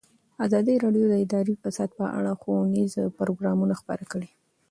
ازادي 0.45 0.75
راډیو 0.83 1.05
د 1.09 1.13
اداري 1.23 1.55
فساد 1.63 1.89
په 1.99 2.05
اړه 2.17 2.31
ښوونیز 2.41 2.93
پروګرامونه 3.19 3.73
خپاره 3.81 4.03
کړي. 4.11 4.29